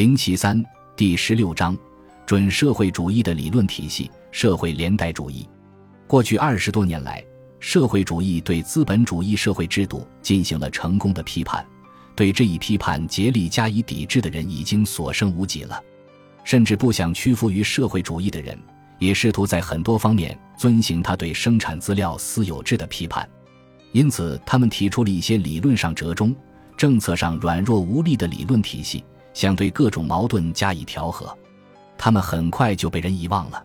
[0.00, 0.64] 零七三
[0.96, 1.76] 第十六章：
[2.24, 5.46] 准社会主义的理论体系——社会连带主义。
[6.06, 7.22] 过去二十多年来，
[7.58, 11.62] 社会主义对资本主义社会制度进行了成功的批判，
[12.16, 15.78] 对这一批判竭力加以抵制的人已经所剩无几了。
[16.44, 18.58] 甚至不想屈服于社会主义的人，
[18.98, 23.28] 也试图在很多方面遵循他对生产资料私有制的批判。
[23.92, 26.34] 因此，他们提出了一些理论上折中、
[26.74, 29.04] 政策上软弱无力的理论体系。
[29.32, 31.36] 想对各种矛盾加以调和，
[31.96, 33.62] 他们很快就被人遗忘了。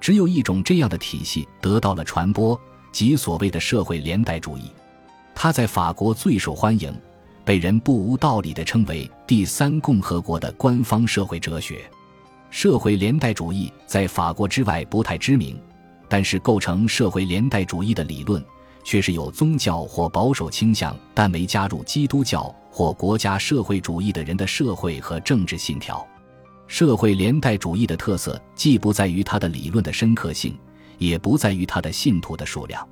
[0.00, 2.58] 只有一种这样的体系得到了传播，
[2.92, 4.70] 即所谓的社会连带主义。
[5.34, 6.94] 它在法国最受欢迎，
[7.44, 11.90] 被人不无道理地称为“第三共和国”的官方社会哲学。
[12.50, 15.60] 社会连带主义在法国之外不太知名，
[16.08, 18.42] 但是构成社会连带主义的理论
[18.86, 22.54] 却是有宗教或保守倾向，但没加入基督教。
[22.70, 26.06] 或国家社会主义的人的社会和政治信条，
[26.66, 30.54] 社会连带主义的特色既不在于它的理论的深刻性，
[30.98, 32.86] 也不在于它的信徒的数量。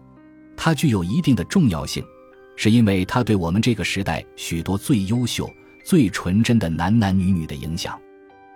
[0.56, 2.02] 它具有一定的重要性，
[2.56, 5.52] 是因为它对我们这个时代许多最优秀、
[5.84, 8.00] 最纯真的男男女女的影响。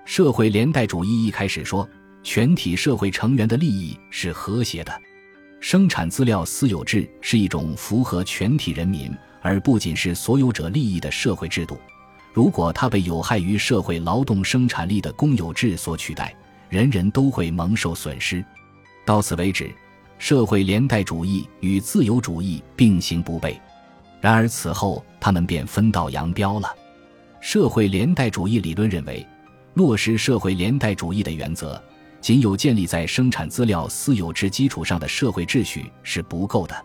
[0.07, 1.87] 社会连带主义一开始说，
[2.23, 4.99] 全体社会成员的利益是和谐的，
[5.61, 9.11] 生产资料私有制是一种符合全体人民。
[9.41, 11.79] 而不仅是所有者利益的社会制度，
[12.35, 16.35] 如果它被有害于社会劳动生产力的公有制所取代，
[16.69, 18.45] 人人都会蒙受损失。
[19.07, 19.73] 到此为止，
[20.19, 23.57] 社会连带主义与自由主义并行不悖。
[24.21, 26.75] 然而此后，他们便分道扬镳了。
[27.41, 29.25] 社会连带主义理论认为，
[29.75, 31.81] 落实社会连带主义的原则，
[32.21, 36.85] 仅有建立在生产资料私有制基础上的社会秩序是不够的。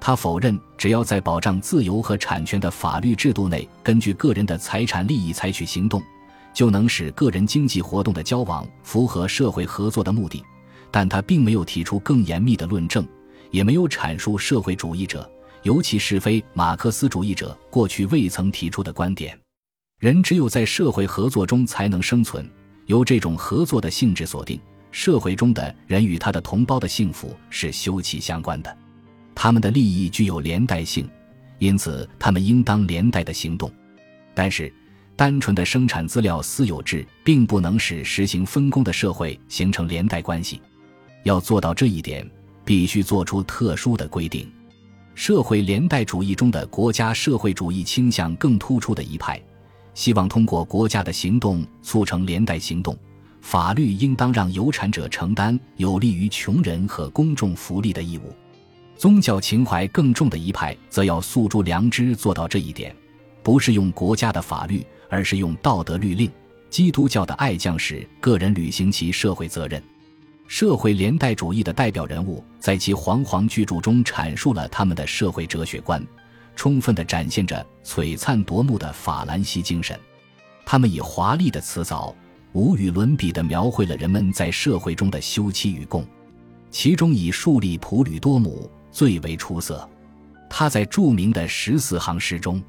[0.00, 6.02] 他否认，只要在保障自由和产权的法律制度内，根据个人的财产利益采取行动，
[6.52, 10.44] 就能使个人经济活动的交往符合社会合作的目的。
[10.90, 13.06] 但他并没有提出更严密的论证，
[13.50, 15.28] 也没有阐述社会主义者，
[15.62, 19.36] 尤其是非马克思主义者过去未曾提出的观点：
[19.98, 22.48] 人只有在社会合作中才能生存。
[22.86, 28.76] 由这种合作的性质锁定，社会中的人与他的同胞的幸福是休戚相关的。
[29.34, 31.08] 他们的利益具有连带性，
[31.58, 33.70] 因此他们应当连带的行动。
[34.34, 34.72] 但是，
[35.16, 40.60] 单纯的生产资料私有制并不能使实行分工的社会形成连带关系。
[41.22, 42.28] 要做到这一点，
[42.64, 44.50] 必须做出特殊的规定。
[45.14, 49.40] 社会连带主义中的国家社会主义倾向更突出的一派，
[49.94, 52.96] 希望通过国家的行动促成连带行动。
[53.40, 58.34] 法律应当让有产者承担有利于穷人和公众福利的义务。
[58.96, 62.94] 宗教情怀更重的一派，则要诉诸良知做到这一点，
[63.42, 66.30] 不是用国家的法律，而是用道德律令。
[66.70, 69.82] 基督教的爱将使个人履行其社会责任。
[70.46, 76.02] 社会连带主义的代表人物在其煌煌巨著中阐述了他们的社会哲学观，
[76.54, 79.98] 充分地展现着璀璨夺目的法兰西精神。
[80.64, 82.14] 他们以华丽的辞藻，
[82.52, 86.06] 无与伦比地描绘了人们在社会中的休戚与共，
[86.70, 88.70] 其中以树立普吕多姆。
[88.90, 89.90] 最为出色，
[90.48, 92.62] 他在著名的十四行诗中，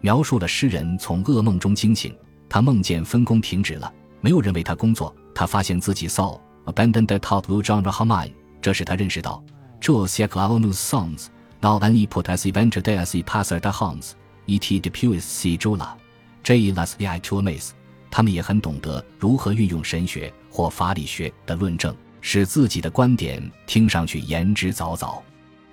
[0.00, 2.16] 描述了诗人从噩梦中惊醒，
[2.48, 8.32] 他梦见分工停止了，没有人为他工作，他发现自己 saw abandoned the top blue genre harmony，
[8.62, 9.42] 这使他认识到
[9.80, 11.26] 这些 clown's songs
[11.66, 14.12] now only put as event day as he passer the hounds
[14.46, 15.96] et depues si jula
[16.44, 17.70] j las i to amaze，
[18.08, 25.20] 他们也很懂得如何运用神学或法理学的论证，使自己的观点听上去言之凿凿。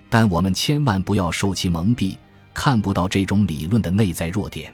[0.10, 2.18] 但我们千万不要受其蒙蔽，
[2.56, 4.74] 看不到这种理论的内在弱点。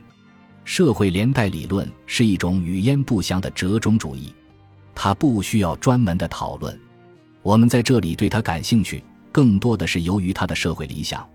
[0.63, 4.34] 社会连带理论是一种语焉不详的折中主义，
[4.96, 6.79] 它不需要专门的讨论。
[7.41, 11.28] 我们在这里对它感兴趣，更多的是由于他的社会理想。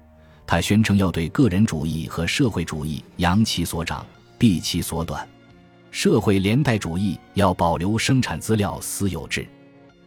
[0.47, 4.05] 他宣称要对个人主义和社会主义扬其所长，
[4.39, 5.27] 避其所短。
[5.91, 9.47] 社会连带主义要保留生产资料私有制，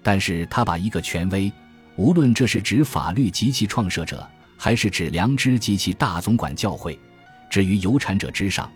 [0.03, 1.51] 但是他把一个权威。
[1.95, 6.99] 无论这是指法律及其创设者，还是指良知及其大总管教会，
[7.49, 8.69] 置于有产者之上，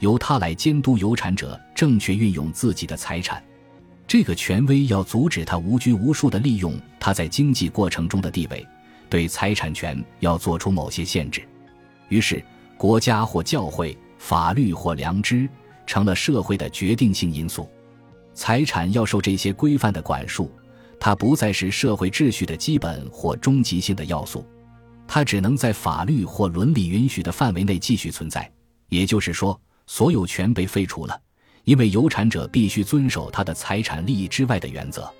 [0.00, 3.42] 由他来监督有产者正确运用自己的财产。
[4.06, 8.66] 这个权威要阻止他无拘无束地利用他在经济过程中的地位，
[9.08, 11.42] 对财产权要做出某些限制。
[12.08, 12.42] 于是，
[12.78, 15.48] 国家或教会、法律或良知
[15.86, 17.68] 成了社会的决定性因素，
[18.32, 20.50] 财产要受这些规范的管束。
[20.98, 24.46] 它不再是社会秩序的基本或终极性的要素，
[25.06, 28.50] 它只能在法律或伦理允许的范围内继续存在。
[28.88, 31.20] 也就是说，所有权被废除了，
[31.66, 35.12] 因为有产者必须遵守他的财产利益之外的原则，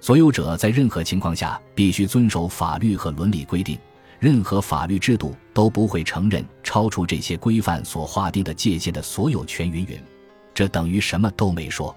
[0.00, 3.78] 所有者在任何情况下必须遵守法律和伦理规定，
[4.18, 9.70] 任何法律制度都不会承认超出这些规范所划定的界限的所有权。
[9.70, 10.00] 云云，
[10.54, 11.94] 这等于什么都没说，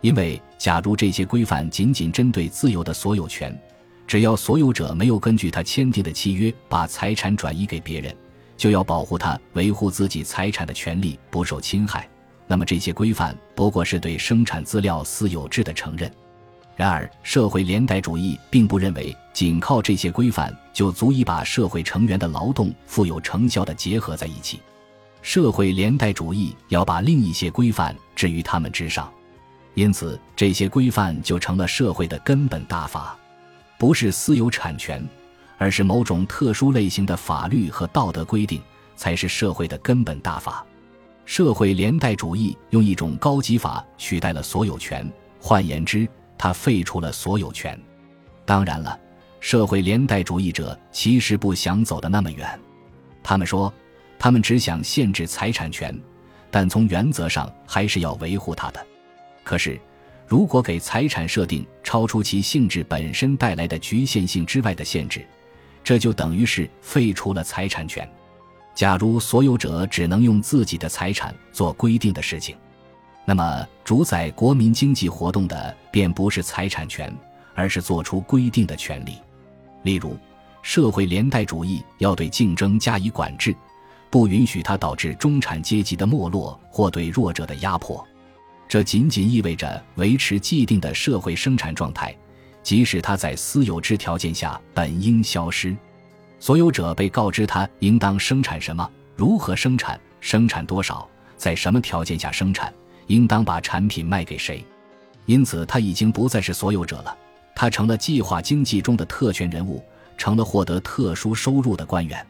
[0.00, 3.54] 因为假如这些规范仅仅针对自由的所有权。
[4.06, 8.16] 只要所有者没有根据他签订的契约把财产转移给别人，
[8.56, 12.08] 就要保护他维护自己财产的权利不受侵害。
[12.46, 16.10] 那么这些规范不过是对生产资料私有制的承认。
[16.76, 24.60] 然而，社会连带主义并不认为仅靠这些规范就足以把社会成员的劳动富有成效的结合在一起。
[25.22, 29.10] 社会连带主义要把另一些规范置于他们之上，
[29.74, 33.16] 因此这些规范就成了社会的根本大法。
[33.78, 35.02] 不是私有产权，
[35.58, 38.60] 而是某种特殊类型的法律和道德规定，
[38.96, 40.64] 才是社会的根本大法。
[41.26, 45.06] 社会连带主义用一种高级法取代了所有权，
[45.38, 46.08] 换言之，
[46.38, 47.78] 它废除了所有权。
[48.46, 48.98] 当然了，
[49.40, 52.58] 社会连带主义者其实不想走得那么远，
[53.22, 53.70] 他们说，
[54.18, 55.94] 他们只想限制财产权，
[56.50, 58.86] 但从原则上还是要维护它的。
[59.44, 59.78] 可是。
[60.28, 65.24] 如果给财产设定超出其性质本身带来的局限性之外的限制，
[65.84, 68.10] 这就等于是废除了财产权。
[68.76, 72.54] 假如所有者只能用自己的财产做规定的事情，
[73.24, 77.10] 那么主宰国民经济活动的便不是财产权，
[77.54, 79.14] 而是做出规定的权利。
[79.82, 80.14] 例如，
[80.60, 83.56] 社会连带主义要对竞争加以管制，
[84.10, 88.06] 不允许它导致中产阶级的没落或对弱者的压迫。
[88.68, 92.14] 这仅仅意味着维持既定的社会生产状态，
[92.62, 95.74] 即使它在私有制条件下本应消失。
[96.38, 102.72] 所有者被告知他应当生产什么、如何生产、生产多少、在什么条件下生产、
[103.06, 104.64] 应当把产品卖给谁。
[105.24, 107.16] 因此，他已经不再是所有者了，
[107.54, 109.82] 他成了计划经济中的特权人物，
[110.16, 112.24] 成了获得特殊收入的官员。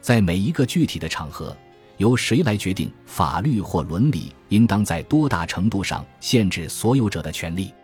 [0.00, 1.56] 在每一个具体的场合。
[1.96, 7.74] 由谁来决定法律或伦理应当在多大程度上限制所有者的权利？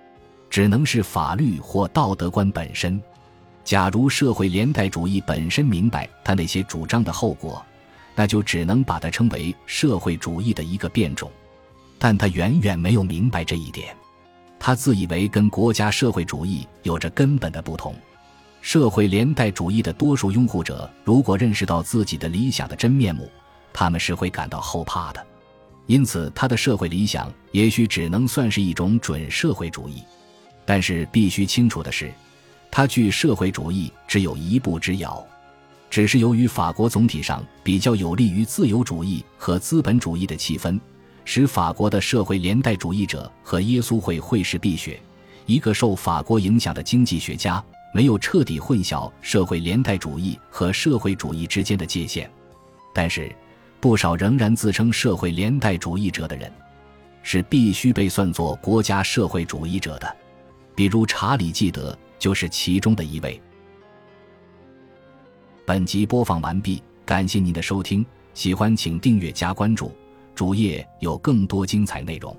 [0.49, 2.99] 只能是法律或道德观本身。
[3.67, 7.61] 假如社会连带主义本身明白他那些主张的后果，
[8.15, 11.29] 那就只能把它称为社会主义的一个变种。
[11.99, 13.95] 但他远远没有明白这一点。
[14.61, 17.93] 他自以为跟国家社会主义有着根本的不同。
[18.61, 23.29] 社会连带主义的多数拥护者如果认识到自己的理想的真面目，
[23.73, 25.27] 他们是会感到后怕的，
[25.87, 30.05] 因此他的社会理想也许只能算是一种准社会主义。
[30.65, 32.13] 但是必须清楚的是，
[32.77, 35.27] 他距社会主义只有一步之遥。
[35.89, 40.79] 只是由于法国总体上比较有利于自由主义和资本主义的气氛，
[41.25, 45.01] 使法国的社会连带主义者和耶稣会会士毕雪，
[45.47, 47.65] 一个受法国影响的经济学家，
[47.95, 52.31] 没有彻底混淆社会连带主义和社会主义之间的界限。
[52.93, 53.35] 但是。
[53.79, 56.51] 不少仍然自称社会连带主义者的人，
[57.23, 60.17] 是必须被算作国家社会主义者的，
[60.75, 63.41] 比如查理·纪德就是其中的一位。
[65.65, 69.91] 本集播放完毕，感谢您的收听，喜欢请订阅加关注，
[70.35, 72.37] 主页有更多精彩内容。